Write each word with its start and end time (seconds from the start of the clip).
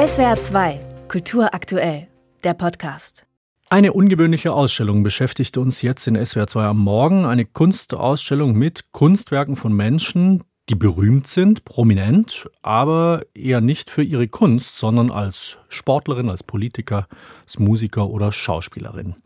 SWR 0.00 0.40
2, 0.40 0.80
Kultur 1.08 1.52
aktuell, 1.52 2.08
der 2.42 2.54
Podcast. 2.54 3.26
Eine 3.68 3.92
ungewöhnliche 3.92 4.50
Ausstellung 4.50 5.02
beschäftigt 5.02 5.58
uns 5.58 5.82
jetzt 5.82 6.06
in 6.06 6.16
SWR 6.24 6.46
2 6.46 6.64
am 6.64 6.78
Morgen. 6.78 7.26
Eine 7.26 7.44
Kunstausstellung 7.44 8.54
mit 8.54 8.92
Kunstwerken 8.92 9.56
von 9.56 9.74
Menschen, 9.74 10.42
die 10.70 10.76
berühmt 10.76 11.26
sind, 11.26 11.64
prominent, 11.64 12.48
aber 12.62 13.22
eher 13.34 13.60
nicht 13.60 13.90
für 13.90 14.04
ihre 14.04 14.28
Kunst, 14.28 14.78
sondern 14.78 15.10
als 15.10 15.58
Sportlerin, 15.68 16.30
als 16.30 16.44
Politiker, 16.44 17.08
als 17.42 17.58
Musiker 17.58 18.08
oder 18.08 18.30
Schauspielerin. 18.30 19.16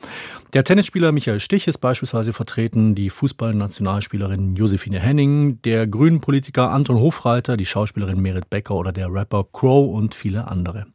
Der 0.54 0.64
Tennisspieler 0.64 1.12
Michael 1.12 1.41
Stich 1.41 1.68
ist 1.68 1.78
beispielsweise 1.78 2.32
vertreten, 2.32 2.95
die 2.95 3.10
Fußballnationalspielerin 3.10 4.56
Josephine 4.56 5.00
Henning, 5.00 5.60
der 5.62 5.86
grünen 5.86 6.22
Politiker 6.22 6.70
Anton 6.70 6.98
Hofreiter, 6.98 7.58
die 7.58 7.66
Schauspielerin 7.66 8.22
Merit 8.22 8.48
Becker 8.48 8.74
oder 8.74 8.92
der 8.92 9.12
Rapper 9.12 9.45
Crow 9.52 9.95
und 9.95 10.14
viele 10.14 10.48
andere. 10.48 10.86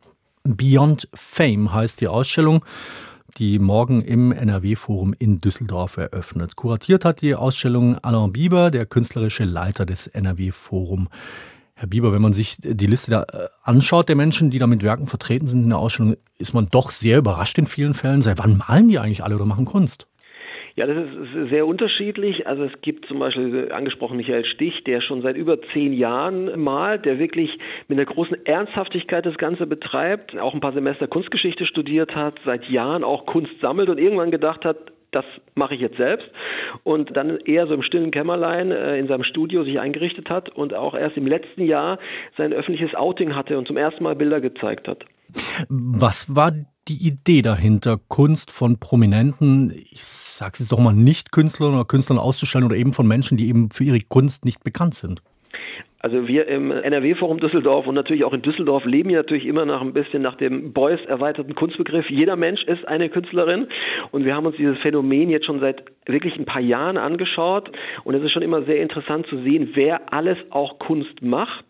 Beyond 0.43 1.07
Fame 1.13 1.71
heißt 1.71 2.01
die 2.01 2.07
Ausstellung 2.07 2.65
die 3.37 3.59
morgen 3.59 4.01
im 4.01 4.31
NRW-Forum 4.31 5.13
in 5.17 5.39
Düsseldorf 5.39 5.97
eröffnet. 5.97 6.55
Kuratiert 6.55 7.05
hat 7.05 7.21
die 7.21 7.35
Ausstellung 7.35 7.97
Alain 7.99 8.31
Bieber, 8.31 8.71
der 8.71 8.85
künstlerische 8.85 9.45
Leiter 9.45 9.85
des 9.85 10.07
NRW-Forum. 10.07 11.09
Herr 11.75 11.87
Bieber, 11.87 12.11
wenn 12.11 12.21
man 12.21 12.33
sich 12.33 12.57
die 12.59 12.87
Liste 12.87 13.11
da 13.11 13.23
äh, 13.23 13.47
anschaut 13.63 14.09
der 14.09 14.17
Menschen, 14.17 14.49
die 14.49 14.59
da 14.59 14.67
mit 14.67 14.83
Werken 14.83 15.07
vertreten 15.07 15.47
sind 15.47 15.63
in 15.63 15.69
der 15.69 15.77
Ausstellung, 15.77 16.17
ist 16.37 16.53
man 16.53 16.67
doch 16.69 16.91
sehr 16.91 17.17
überrascht 17.17 17.57
in 17.57 17.67
vielen 17.67 17.93
Fällen. 17.93 18.21
Seit 18.21 18.37
wann 18.37 18.57
malen 18.57 18.89
die 18.89 18.99
eigentlich 18.99 19.23
alle 19.23 19.35
oder 19.35 19.45
machen 19.45 19.65
Kunst? 19.65 20.05
Ja, 20.79 20.87
das 20.87 20.95
ist 20.95 21.49
sehr 21.49 21.67
unterschiedlich. 21.67 22.47
Also 22.47 22.63
es 22.63 22.71
gibt 22.81 23.05
zum 23.07 23.19
Beispiel 23.19 23.69
angesprochen 23.73 24.15
Michael 24.15 24.45
Stich, 24.45 24.85
der 24.85 25.01
schon 25.01 25.21
seit 25.21 25.35
über 25.35 25.61
zehn 25.73 25.91
Jahren 25.91 26.57
malt, 26.57 27.03
der 27.03 27.19
wirklich 27.19 27.51
mit 27.89 27.99
einer 27.99 28.05
großen 28.05 28.45
Ernsthaftigkeit 28.45 29.25
das 29.25 29.37
Ganze 29.37 29.67
betreibt, 29.67 30.39
auch 30.39 30.53
ein 30.53 30.61
paar 30.61 30.71
Semester 30.71 31.09
Kunstgeschichte 31.09 31.65
studiert 31.65 32.15
hat, 32.15 32.35
seit 32.45 32.63
Jahren 32.69 33.03
auch 33.03 33.25
Kunst 33.25 33.51
sammelt 33.61 33.89
und 33.89 33.97
irgendwann 33.97 34.31
gedacht 34.31 34.63
hat, 34.63 34.77
das 35.11 35.25
mache 35.53 35.75
ich 35.75 35.81
jetzt 35.81 35.97
selbst 35.97 36.29
und 36.83 37.17
dann 37.17 37.39
eher 37.39 37.67
so 37.67 37.73
im 37.73 37.83
stillen 37.83 38.11
Kämmerlein 38.11 38.71
äh, 38.71 38.97
in 38.99 39.09
seinem 39.09 39.25
Studio 39.25 39.65
sich 39.65 39.81
eingerichtet 39.81 40.29
hat 40.29 40.47
und 40.47 40.73
auch 40.73 40.93
erst 40.93 41.17
im 41.17 41.27
letzten 41.27 41.65
Jahr 41.65 41.99
sein 42.37 42.53
öffentliches 42.53 42.95
Outing 42.95 43.35
hatte 43.35 43.57
und 43.57 43.67
zum 43.67 43.75
ersten 43.75 44.05
Mal 44.05 44.15
Bilder 44.15 44.39
gezeigt 44.39 44.87
hat. 44.87 45.03
Was 45.67 46.33
war 46.33 46.53
die 46.89 47.07
Idee 47.07 47.41
dahinter, 47.41 47.99
Kunst 48.07 48.51
von 48.51 48.79
Prominenten, 48.79 49.71
ich 49.91 50.03
sage 50.03 50.53
es 50.59 50.67
doch 50.67 50.79
mal, 50.79 50.93
nicht 50.93 51.31
Künstlern 51.31 51.73
oder 51.73 51.85
Künstlern 51.85 52.17
auszustellen 52.17 52.65
oder 52.65 52.75
eben 52.75 52.93
von 52.93 53.07
Menschen, 53.07 53.37
die 53.37 53.47
eben 53.47 53.69
für 53.71 53.83
ihre 53.83 54.01
Kunst 54.01 54.43
nicht 54.43 54.63
bekannt 54.63 54.95
sind? 54.95 55.21
Also 56.01 56.29
wir 56.29 56.47
im 56.47 56.71
NRW-Forum 56.71 57.41
Düsseldorf 57.41 57.85
und 57.85 57.93
natürlich 57.93 58.23
auch 58.23 58.33
in 58.33 58.41
Düsseldorf 58.41 58.85
leben 58.85 59.09
ja 59.09 59.17
natürlich 59.17 59.45
immer 59.45 59.65
nach 59.65 59.81
ein 59.81 59.91
bisschen 59.91 60.21
nach 60.21 60.35
dem 60.35 60.71
Beuys 60.71 61.01
erweiterten 61.05 61.55
Kunstbegriff. 61.55 62.09
Jeder 62.09 62.37
Mensch 62.37 62.63
ist 62.63 62.87
eine 62.87 63.09
Künstlerin 63.09 63.67
und 64.11 64.25
wir 64.25 64.33
haben 64.33 64.45
uns 64.45 64.55
dieses 64.55 64.77
Phänomen 64.79 65.29
jetzt 65.29 65.45
schon 65.45 65.59
seit 65.59 65.83
wirklich 66.05 66.37
ein 66.37 66.45
paar 66.45 66.61
Jahren 66.61 66.97
angeschaut 66.97 67.69
und 68.05 68.15
es 68.15 68.23
ist 68.23 68.31
schon 68.31 68.43
immer 68.43 68.63
sehr 68.63 68.81
interessant 68.81 69.27
zu 69.27 69.43
sehen, 69.43 69.71
wer 69.73 70.13
alles 70.13 70.37
auch 70.51 70.79
Kunst 70.79 71.21
macht. 71.21 71.65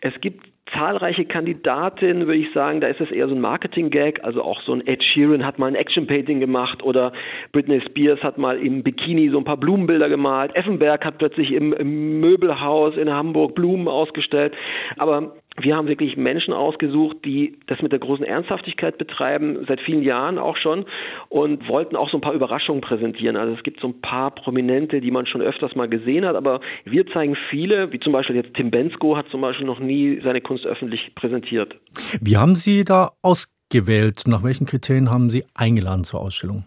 Es 0.00 0.12
gibt 0.20 0.53
zahlreiche 0.76 1.24
Kandidatinnen, 1.24 2.26
würde 2.26 2.40
ich 2.40 2.52
sagen, 2.52 2.80
da 2.80 2.88
ist 2.88 3.00
es 3.00 3.10
eher 3.10 3.28
so 3.28 3.34
ein 3.34 3.40
Marketing-Gag, 3.40 4.24
also 4.24 4.42
auch 4.42 4.62
so 4.62 4.72
ein 4.72 4.86
Ed 4.86 5.02
Sheeran 5.02 5.44
hat 5.44 5.58
mal 5.58 5.68
ein 5.68 5.74
Action-Painting 5.74 6.40
gemacht 6.40 6.82
oder 6.82 7.12
Britney 7.52 7.80
Spears 7.80 8.20
hat 8.22 8.38
mal 8.38 8.58
im 8.58 8.82
Bikini 8.82 9.30
so 9.30 9.38
ein 9.38 9.44
paar 9.44 9.56
Blumenbilder 9.56 10.08
gemalt, 10.08 10.54
Effenberg 10.56 11.04
hat 11.04 11.18
plötzlich 11.18 11.52
im, 11.52 11.72
im 11.72 12.20
Möbelhaus 12.20 12.96
in 12.96 13.12
Hamburg 13.12 13.54
Blumen 13.54 13.88
ausgestellt, 13.88 14.54
aber 14.96 15.36
wir 15.60 15.76
haben 15.76 15.86
wirklich 15.86 16.16
Menschen 16.16 16.52
ausgesucht, 16.52 17.18
die 17.24 17.58
das 17.66 17.80
mit 17.80 17.92
der 17.92 18.00
großen 18.00 18.24
Ernsthaftigkeit 18.24 18.98
betreiben, 18.98 19.64
seit 19.68 19.80
vielen 19.80 20.02
Jahren 20.02 20.38
auch 20.38 20.56
schon 20.56 20.84
und 21.28 21.68
wollten 21.68 21.96
auch 21.96 22.10
so 22.10 22.18
ein 22.18 22.20
paar 22.20 22.34
Überraschungen 22.34 22.80
präsentieren. 22.80 23.36
Also 23.36 23.54
es 23.54 23.62
gibt 23.62 23.80
so 23.80 23.88
ein 23.88 24.00
paar 24.00 24.32
Prominente, 24.32 25.00
die 25.00 25.10
man 25.10 25.26
schon 25.26 25.42
öfters 25.42 25.74
mal 25.76 25.88
gesehen 25.88 26.24
hat, 26.24 26.34
aber 26.34 26.60
wir 26.84 27.06
zeigen 27.06 27.36
viele, 27.50 27.92
wie 27.92 28.00
zum 28.00 28.12
Beispiel 28.12 28.36
jetzt 28.36 28.54
Tim 28.54 28.70
Bensko 28.70 29.16
hat 29.16 29.26
zum 29.30 29.40
Beispiel 29.40 29.66
noch 29.66 29.78
nie 29.78 30.20
seine 30.24 30.40
Kunst 30.40 30.66
öffentlich 30.66 31.14
präsentiert. 31.14 31.76
Wie 32.20 32.36
haben 32.36 32.56
Sie 32.56 32.84
da 32.84 33.12
ausgewählt? 33.22 34.24
Nach 34.26 34.42
welchen 34.42 34.66
Kriterien 34.66 35.10
haben 35.10 35.30
Sie 35.30 35.44
eingeladen 35.54 36.04
zur 36.04 36.20
Ausstellung? 36.20 36.64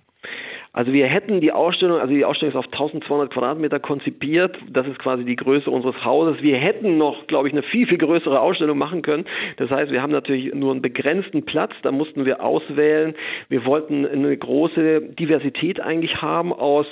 Also 0.73 0.93
wir 0.93 1.07
hätten 1.07 1.39
die 1.39 1.51
Ausstellung, 1.51 1.99
also 1.99 2.13
die 2.13 2.25
Ausstellung 2.25 2.53
ist 2.53 2.59
auf 2.59 2.71
1200 2.71 3.31
Quadratmeter 3.31 3.79
konzipiert. 3.79 4.57
Das 4.69 4.87
ist 4.87 4.99
quasi 4.99 5.25
die 5.25 5.35
Größe 5.35 5.69
unseres 5.69 6.03
Hauses. 6.03 6.41
Wir 6.41 6.57
hätten 6.57 6.97
noch, 6.97 7.27
glaube 7.27 7.47
ich, 7.47 7.53
eine 7.53 7.63
viel, 7.63 7.87
viel 7.87 7.97
größere 7.97 8.39
Ausstellung 8.39 8.77
machen 8.77 9.01
können. 9.01 9.25
Das 9.57 9.69
heißt, 9.69 9.91
wir 9.91 10.01
haben 10.01 10.11
natürlich 10.11 10.53
nur 10.53 10.71
einen 10.71 10.81
begrenzten 10.81 11.43
Platz. 11.43 11.71
Da 11.83 11.91
mussten 11.91 12.25
wir 12.25 12.43
auswählen. 12.43 13.15
Wir 13.49 13.65
wollten 13.65 14.05
eine 14.05 14.35
große 14.35 15.01
Diversität 15.01 15.79
eigentlich 15.79 16.21
haben 16.21 16.53
aus 16.53 16.85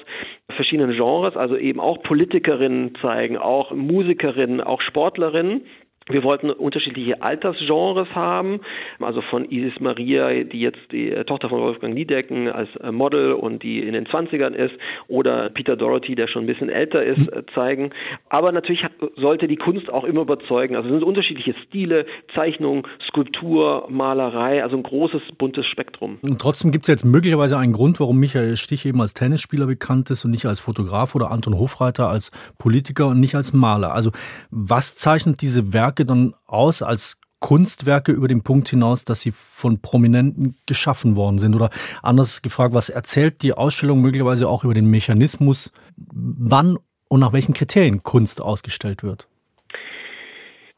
verschiedenen 0.55 0.95
Genres, 0.95 1.35
also 1.35 1.57
eben 1.57 1.79
auch 1.79 2.01
Politikerinnen 2.03 2.93
zeigen, 3.01 3.37
auch 3.37 3.71
Musikerinnen, 3.71 4.61
auch 4.61 4.81
Sportlerinnen. 4.81 5.61
Wir 6.07 6.23
wollten 6.23 6.51
unterschiedliche 6.51 7.23
Altersgenres 7.23 8.09
haben, 8.13 8.59
also 8.99 9.21
von 9.21 9.49
Isis 9.49 9.79
Maria, 9.79 10.43
die 10.43 10.59
jetzt 10.59 10.91
die 10.91 11.09
äh, 11.09 11.23
Tochter 11.23 11.49
von 11.49 11.59
Wolfgang 11.61 11.95
Niedecken 11.95 12.47
als 12.47 12.69
äh, 12.75 12.91
Model 12.91 13.33
und 13.33 13.63
die 13.63 13.79
in 13.79 13.93
den 13.93 14.05
20ern 14.05 14.53
ist, 14.53 14.75
oder 15.07 15.49
Peter 15.49 15.75
Dorothy, 15.75 16.13
der 16.13 16.27
schon 16.27 16.43
ein 16.43 16.45
bisschen 16.45 16.69
älter 16.69 17.03
ist, 17.03 17.27
äh, 17.29 17.41
zeigen. 17.55 17.89
Aber 18.29 18.51
natürlich 18.51 18.85
sollte 19.17 19.47
die 19.47 19.55
Kunst 19.55 19.89
auch 19.89 20.03
immer 20.03 20.21
überzeugen. 20.21 20.75
Also 20.75 20.89
es 20.89 20.93
sind 20.93 21.03
unterschiedliche 21.03 21.55
Stile, 21.65 22.05
Zeichnung, 22.35 22.87
Skulptur, 23.07 23.87
Malerei, 23.89 24.61
also 24.61 24.77
ein 24.77 24.83
großes, 24.83 25.23
buntes 25.39 25.65
Spektrum. 25.65 26.19
Und 26.21 26.39
trotzdem 26.39 26.71
gibt 26.71 26.85
es 26.85 26.89
jetzt 26.89 27.05
möglicherweise 27.05 27.57
einen 27.57 27.73
Grund, 27.73 27.99
warum 27.99 28.19
Michael 28.19 28.57
Stich 28.57 28.85
eben 28.85 29.01
als 29.01 29.15
Tennisspieler 29.15 29.65
bekannt 29.65 30.11
ist 30.11 30.23
und 30.23 30.29
nicht 30.29 30.45
als 30.45 30.59
Fotograf 30.59 31.15
oder 31.15 31.31
Anton 31.31 31.57
Hofreiter 31.57 32.09
als 32.09 32.29
Politiker 32.59 33.07
und 33.07 33.19
nicht 33.19 33.33
als 33.33 33.53
Maler. 33.53 33.93
Also 33.93 34.11
was 34.51 34.95
zeichnet 34.97 35.41
diese 35.41 35.73
Werke 35.73 35.94
Werke 35.95 36.05
dann 36.05 36.35
aus 36.45 36.81
als 36.81 37.21
Kunstwerke 37.39 38.11
über 38.11 38.27
den 38.27 38.41
Punkt 38.41 38.67
hinaus, 38.67 39.05
dass 39.05 39.21
sie 39.21 39.31
von 39.31 39.79
Prominenten 39.79 40.57
geschaffen 40.65 41.15
worden 41.15 41.39
sind? 41.39 41.55
Oder 41.55 41.69
anders 42.01 42.41
gefragt, 42.41 42.73
was 42.73 42.89
erzählt 42.89 43.41
die 43.41 43.53
Ausstellung 43.53 44.01
möglicherweise 44.01 44.49
auch 44.49 44.65
über 44.65 44.73
den 44.73 44.89
Mechanismus, 44.89 45.71
wann 45.95 46.77
und 47.07 47.19
nach 47.21 47.31
welchen 47.31 47.53
Kriterien 47.53 48.03
Kunst 48.03 48.41
ausgestellt 48.41 49.03
wird? 49.03 49.29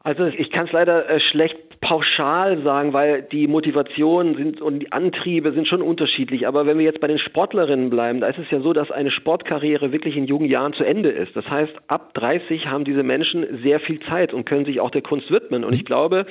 Also 0.08 0.28
ich 0.28 0.52
kann 0.52 0.68
es 0.68 0.72
leider 0.72 1.10
äh, 1.10 1.20
schlecht 1.20 1.82
pauschal 1.82 2.64
sagen, 2.64 2.94
weil 2.94 3.24
die 3.24 3.46
Motivationen 3.46 4.36
sind 4.38 4.62
und 4.62 4.80
die 4.80 4.92
Antriebe 4.94 5.52
sind 5.52 5.68
schon 5.68 5.82
unterschiedlich. 5.82 6.48
Aber 6.48 6.66
wenn 6.66 6.78
wir 6.78 6.86
jetzt 6.86 7.02
bei 7.02 7.08
den 7.08 7.20
Sportlerinnen 7.20 7.90
bleiben, 7.90 8.22
da 8.22 8.28
ist 8.28 8.40
es 8.40 8.50
ja 8.50 8.62
so, 8.62 8.72
dass 8.72 8.90
eine 8.90 9.12
Sportkarriere 9.12 9.92
wirklich 9.92 10.16
in 10.16 10.26
jungen 10.26 10.50
Jahren 10.50 10.72
zu 10.72 10.86
Ende 10.86 11.10
ist. 11.10 11.36
Das 11.36 11.46
heißt, 11.50 11.74
ab 11.88 12.14
30 12.14 12.68
haben 12.68 12.86
diese 12.86 13.04
Menschen 13.04 13.62
sehr 13.64 13.82
viel 13.82 14.00
Zeit 14.00 14.34
und 14.34 14.46
können 14.46 14.64
sich 14.64 14.80
auch 14.80 14.92
der 14.92 15.02
Kunst 15.02 15.30
widmen. 15.30 15.66
Und 15.66 15.74
ich 15.74 15.84
glaube, 15.84 16.26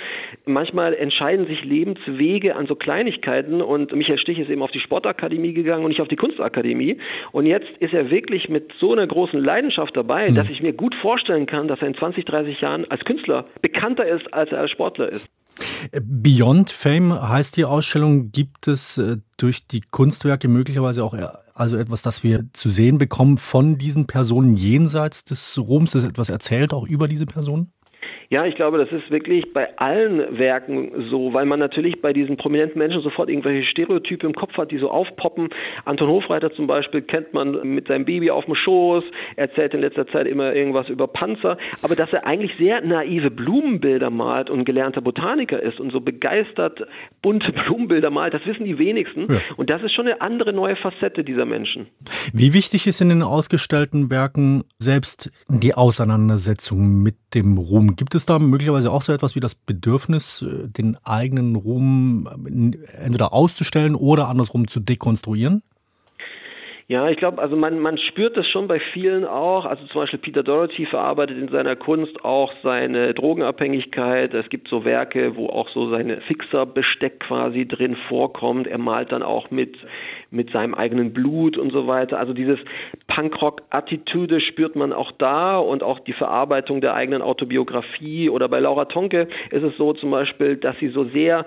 manchmal 0.47 0.95
entscheiden 0.95 1.47
sich 1.47 1.63
Lebenswege 1.63 2.57
an 2.57 2.67
so 2.67 2.77
Kleinigkeiten. 2.77 3.61
Und 3.61 3.95
Michael 3.95 4.19
Stich 4.19 4.39
ist 4.39 4.49
eben 4.49 4.63
auf 4.63 4.71
die 4.71 4.81
Sportakademie 4.81 5.53
gegangen 5.53 5.85
und 5.85 5.91
nicht 5.91 6.01
auf 6.01 6.09
die 6.09 6.17
Kunstakademie. 6.17 6.97
Und 7.31 7.45
jetzt 7.45 7.69
ist 7.81 7.93
er 7.93 8.11
wirklich 8.11 8.49
mit 8.49 8.73
so 8.81 8.93
einer 8.93 9.07
großen 9.07 9.39
Leidenschaft 9.39 9.95
dabei, 9.95 10.31
mhm. 10.31 10.35
dass 10.35 10.49
ich 10.49 10.63
mir 10.63 10.73
gut 10.73 10.95
vorstellen 10.95 11.45
kann, 11.45 11.69
dass 11.69 11.83
er 11.83 11.89
in 11.89 11.95
20, 11.95 12.25
30 12.25 12.63
Jahren 12.63 12.91
als 12.91 13.05
Künstler 13.05 13.45
bekannter 13.67 14.07
ist, 14.07 14.33
als 14.33 14.51
er 14.53 14.61
als 14.61 14.71
Sportler 14.71 15.11
ist. 15.11 15.29
Beyond 16.03 16.71
Fame 16.71 17.29
heißt 17.29 17.57
die 17.57 17.65
Ausstellung. 17.65 18.31
Gibt 18.31 18.69
es 18.69 18.99
äh, 18.99 19.17
durch 19.39 19.67
die 19.67 19.81
Kunstwerke 19.81 20.49
möglicherweise 20.49 21.03
auch 21.03 21.15
äh, 21.15 21.27
also 21.55 21.77
etwas, 21.77 22.03
das 22.03 22.23
wir 22.23 22.45
zu 22.53 22.69
sehen 22.69 22.99
bekommen 22.99 23.39
von 23.39 23.79
diesen 23.79 24.07
Personen 24.07 24.57
jenseits 24.57 25.25
des 25.25 25.59
Ruhms, 25.59 25.93
das 25.93 26.05
etwas 26.05 26.29
erzählt 26.29 26.75
auch 26.75 26.87
über 26.87 27.09
diese 27.09 27.25
Personen? 27.25 27.73
Ja, 28.29 28.45
ich 28.45 28.57
glaube, 28.57 28.79
das 28.79 28.91
ist 28.91 29.11
wirklich 29.11 29.53
bei 29.53 29.77
allen 29.79 30.39
Werken 30.39 31.09
so, 31.11 31.33
weil 31.33 31.47
man 31.47 31.61
natürlich 31.61 32.01
bei 32.03 32.13
diesen 32.13 32.37
prominenten 32.37 32.79
Menschen 32.79 33.01
sofort 33.03 33.29
irgendwelche 33.29 33.69
Stereotype 33.69 34.27
im 34.27 34.35
Kopf 34.35 34.57
hat, 34.57 34.71
die 34.71 34.79
so 34.79 34.91
aufpoppen. 34.91 35.51
Anton 35.85 36.09
Hofreiter 36.09 36.53
zum 36.53 36.67
Beispiel 36.67 37.03
kennt 37.03 37.35
man 37.35 37.75
mit 37.75 37.89
seinem 37.89 38.05
Baby 38.05 38.31
auf 38.31 38.45
dem 38.45 38.55
Schoß, 38.55 39.05
erzählt 39.37 39.75
in 39.75 39.81
letzter 39.81 40.07
Zeit 40.09 40.27
immer 40.27 40.55
irgendwas 40.55 40.89
über 40.89 41.07
Panzer, 41.07 41.57
aber 41.83 41.95
dass 41.95 42.13
er 42.13 42.27
eigentlich 42.27 42.53
sehr 42.59 42.81
naive 42.81 43.31
Blumenbilder 43.31 44.11
malt 44.11 44.51
und 44.51 44.65
gelernter 44.65 45.01
Botaniker 45.01 45.63
ist 45.63 45.79
und 45.79 45.93
so 45.93 46.01
begeistert 46.01 46.83
bunte 47.23 47.53
Blumenbilder 47.67 48.11
malt, 48.11 48.35
das 48.35 48.45
wissen 48.47 48.65
die 48.65 48.79
wenigsten. 48.79 49.33
Ja. 49.33 49.41
Und 49.57 49.71
das 49.71 49.83
ist 49.83 49.93
schon 49.93 50.07
eine 50.07 50.21
andere 50.21 50.53
neue 50.53 50.77
Facette 50.77 51.23
dieser 51.23 51.45
Menschen. 51.45 51.87
Wie 52.33 52.53
wichtig 52.53 52.87
ist 52.87 53.01
in 53.01 53.09
den 53.09 53.23
ausgestellten 53.23 54.11
Werken 54.11 54.65
selbst 54.79 55.31
die 55.49 55.75
Auseinandersetzung 55.75 57.03
mit 57.03 57.17
dem 57.37 57.59
Ruhm? 57.59 57.97
Gibt 57.97 58.15
es 58.15 58.27
da 58.27 58.39
möglicherweise 58.39 58.91
auch 58.91 59.03
so 59.03 59.13
etwas 59.13 59.35
wie 59.35 59.41
das 59.41 59.55
Bedürfnis, 59.55 60.43
äh, 60.43 60.69
den 60.69 60.97
eigenen 61.05 61.55
Ruhm 61.55 62.27
äh, 62.27 62.97
entweder 62.97 63.33
auszustellen 63.33 63.95
oder 63.95 64.29
andersrum 64.29 64.67
zu 64.67 64.81
dekonstruieren? 64.81 65.63
Ja, 66.89 67.09
ich 67.09 67.17
glaube, 67.17 67.43
also 67.43 67.57
man, 67.57 67.81
man 67.81 67.99
spürt 67.99 68.37
das 68.37 68.47
schon 68.47 68.69
bei 68.69 68.79
vielen 68.93 69.25
auch. 69.25 69.65
Also 69.65 69.85
zum 69.87 70.03
Beispiel 70.03 70.21
Peter 70.21 70.45
Doherty 70.45 70.87
verarbeitet 70.87 71.37
in 71.37 71.49
seiner 71.49 71.75
Kunst 71.75 72.25
auch 72.25 72.53
seine 72.63 73.13
Drogenabhängigkeit. 73.13 74.33
Es 74.33 74.49
gibt 74.51 74.69
so 74.69 74.85
Werke, 74.85 75.35
wo 75.35 75.49
auch 75.49 75.69
so 75.71 75.93
seine 75.93 76.21
Fixerbesteck 76.21 77.19
quasi 77.19 77.67
drin 77.67 77.97
vorkommt. 78.09 78.69
Er 78.69 78.79
malt 78.79 79.11
dann 79.11 79.25
auch 79.25 79.51
mit, 79.51 79.77
mit 80.31 80.53
seinem 80.53 80.77
eigenen 80.77 81.13
Blut 81.13 81.59
und 81.59 81.73
so 81.73 81.89
weiter. 81.89 82.21
Also 82.21 82.33
dieses 82.33 82.61
Punkrock-Attitude 83.09 84.41
spürt 84.41 84.77
man 84.77 84.93
auch 84.93 85.11
da 85.11 85.59
und 85.59 85.83
auch 85.83 85.99
die 85.99 86.13
Verarbeitung 86.13 86.81
der 86.81 86.95
eigenen 86.95 87.21
Autobiografie. 87.21 88.31
Oder 88.31 88.49
bei 88.49 88.61
Laura 88.61 88.85
Tonke 88.85 89.27
ist 89.51 89.65
es 89.65 89.77
so 89.77 89.93
zum 89.93 90.13
Beispiel, 90.13 90.57
dass 90.57 90.79
sie 90.79 90.91
so 90.91 91.03
sehr 91.07 91.47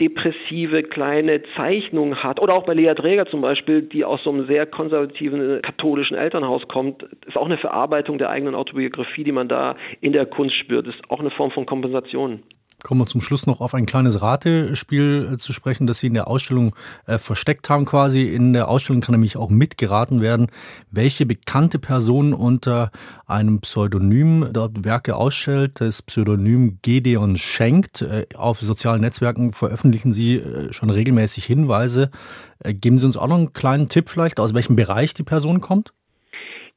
depressive 0.00 0.82
kleine 0.82 1.42
Zeichnung 1.56 2.16
hat. 2.16 2.40
Oder 2.40 2.54
auch 2.54 2.64
bei 2.64 2.74
Lea 2.74 2.94
Träger 2.94 3.26
zum 3.26 3.40
Beispiel, 3.40 3.82
die 3.82 4.04
aus 4.04 4.22
so 4.24 4.30
einem 4.30 4.46
sehr 4.46 4.66
konservativen 4.66 5.62
katholischen 5.62 6.16
Elternhaus 6.16 6.66
kommt, 6.68 7.04
ist 7.26 7.36
auch 7.36 7.46
eine 7.46 7.58
Verarbeitung 7.58 8.18
der 8.18 8.30
eigenen 8.30 8.54
Autobiografie, 8.54 9.24
die 9.24 9.32
man 9.32 9.48
da 9.48 9.76
in 10.00 10.12
der 10.12 10.26
Kunst 10.26 10.56
spürt. 10.56 10.88
Ist 10.88 11.00
auch 11.10 11.20
eine 11.20 11.30
Form 11.30 11.52
von 11.52 11.66
Kompensation. 11.66 12.42
Kommen 12.84 13.00
wir 13.00 13.06
zum 13.06 13.22
Schluss 13.22 13.46
noch 13.46 13.62
auf 13.62 13.72
ein 13.72 13.86
kleines 13.86 14.20
Ratespiel 14.20 15.30
äh, 15.32 15.36
zu 15.38 15.54
sprechen, 15.54 15.86
das 15.86 16.00
Sie 16.00 16.06
in 16.06 16.12
der 16.12 16.28
Ausstellung 16.28 16.76
äh, 17.06 17.16
versteckt 17.16 17.70
haben 17.70 17.86
quasi. 17.86 18.24
In 18.24 18.52
der 18.52 18.68
Ausstellung 18.68 19.00
kann 19.00 19.14
nämlich 19.14 19.38
auch 19.38 19.48
mitgeraten 19.48 20.20
werden, 20.20 20.48
welche 20.90 21.24
bekannte 21.24 21.78
Person 21.78 22.34
unter 22.34 22.90
einem 23.26 23.62
Pseudonym 23.62 24.50
dort 24.52 24.84
Werke 24.84 25.16
ausstellt. 25.16 25.80
Das 25.80 26.02
Pseudonym 26.02 26.78
Gedeon 26.82 27.36
Schenkt. 27.38 28.02
Äh, 28.02 28.26
auf 28.34 28.60
sozialen 28.60 29.00
Netzwerken 29.00 29.54
veröffentlichen 29.54 30.12
Sie 30.12 30.36
äh, 30.36 30.70
schon 30.74 30.90
regelmäßig 30.90 31.46
Hinweise. 31.46 32.10
Äh, 32.58 32.74
geben 32.74 32.98
Sie 32.98 33.06
uns 33.06 33.16
auch 33.16 33.28
noch 33.28 33.38
einen 33.38 33.54
kleinen 33.54 33.88
Tipp 33.88 34.10
vielleicht, 34.10 34.38
aus 34.38 34.52
welchem 34.52 34.76
Bereich 34.76 35.14
die 35.14 35.22
Person 35.22 35.62
kommt? 35.62 35.94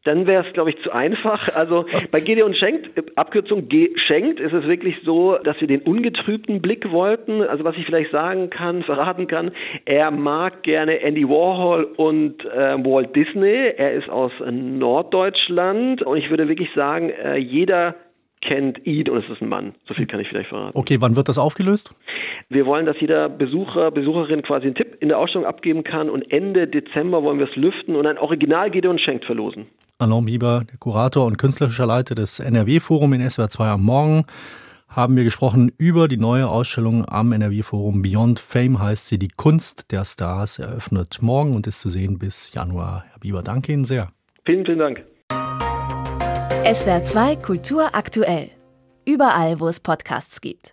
Dann 0.07 0.25
wäre 0.25 0.45
es, 0.45 0.53
glaube 0.53 0.69
ich, 0.69 0.81
zu 0.81 0.91
einfach. 0.91 1.55
Also 1.55 1.85
bei 2.11 2.21
Gedeon 2.21 2.55
Schenkt, 2.55 2.89
Abkürzung 3.17 3.67
geschenkt, 3.67 4.39
ist 4.39 4.53
es 4.53 4.65
wirklich 4.67 5.01
so, 5.03 5.35
dass 5.43 5.59
wir 5.59 5.67
den 5.67 5.81
ungetrübten 5.81 6.61
Blick 6.61 6.91
wollten. 6.91 7.41
Also 7.41 7.63
was 7.63 7.75
ich 7.77 7.85
vielleicht 7.85 8.11
sagen 8.11 8.49
kann, 8.49 8.83
verraten 8.83 9.27
kann, 9.27 9.51
er 9.85 10.11
mag 10.11 10.63
gerne 10.63 11.01
Andy 11.01 11.27
Warhol 11.27 11.83
und 11.97 12.45
äh, 12.45 12.77
Walt 12.77 13.15
Disney. 13.15 13.73
Er 13.75 13.93
ist 13.93 14.09
aus 14.09 14.31
Norddeutschland 14.49 16.01
und 16.03 16.17
ich 16.17 16.29
würde 16.29 16.47
wirklich 16.47 16.69
sagen, 16.73 17.09
äh, 17.09 17.37
jeder 17.37 17.95
kennt 18.41 18.85
ihn 18.85 19.09
und 19.09 19.23
es 19.23 19.29
ist 19.29 19.41
ein 19.41 19.49
Mann. 19.49 19.75
So 19.87 19.93
viel 19.93 20.05
kann 20.05 20.19
ich 20.19 20.29
vielleicht 20.29 20.49
verraten. 20.49 20.77
Okay, 20.77 20.97
wann 20.99 21.15
wird 21.15 21.27
das 21.27 21.37
aufgelöst? 21.37 21.93
Wir 22.49 22.65
wollen, 22.65 22.85
dass 22.85 22.99
jeder 23.01 23.27
Besucher, 23.27 23.91
Besucherin 23.91 24.41
quasi 24.41 24.67
einen 24.67 24.75
Tipp 24.75 24.97
in 25.01 25.09
der 25.09 25.17
Ausstellung 25.17 25.45
abgeben 25.45 25.83
kann 25.83 26.09
und 26.09 26.31
Ende 26.31 26.67
Dezember 26.67 27.23
wollen 27.23 27.39
wir 27.39 27.49
es 27.49 27.55
lüften 27.55 27.95
und 27.95 28.07
ein 28.07 28.17
Original 28.17 28.71
Gedeon 28.71 28.99
Schenkt 28.99 29.25
verlosen. 29.25 29.67
Alain 29.99 30.25
Bieber, 30.25 30.63
der 30.69 30.77
Kurator 30.77 31.25
und 31.25 31.37
künstlerischer 31.37 31.87
Leiter 31.87 32.13
des 32.13 32.39
NRW-Forum 32.39 33.13
in 33.13 33.27
SWR 33.27 33.49
2 33.49 33.67
am 33.67 33.83
Morgen, 33.83 34.25
haben 34.87 35.15
wir 35.15 35.23
gesprochen 35.23 35.71
über 35.77 36.07
die 36.07 36.17
neue 36.17 36.47
Ausstellung 36.47 37.03
am 37.09 37.31
NRW-Forum 37.31 38.03
Beyond 38.03 38.39
Fame, 38.39 38.79
heißt 38.79 39.07
sie 39.07 39.17
Die 39.17 39.27
Kunst 39.27 39.91
der 39.91 40.05
Stars, 40.05 40.59
eröffnet 40.59 41.17
morgen 41.21 41.55
und 41.55 41.65
ist 41.65 41.81
zu 41.81 41.89
sehen 41.89 42.19
bis 42.19 42.53
Januar. 42.53 43.05
Herr 43.09 43.19
Bieber, 43.19 43.41
danke 43.41 43.73
Ihnen 43.73 43.85
sehr. 43.85 44.09
Vielen, 44.45 44.65
vielen 44.65 44.77
Dank. 44.77 45.03
SWR 46.71 47.01
2 47.01 47.35
Kultur 47.37 47.95
aktuell. 47.95 48.49
Überall, 49.03 49.59
wo 49.59 49.67
es 49.67 49.79
Podcasts 49.79 50.41
gibt. 50.41 50.65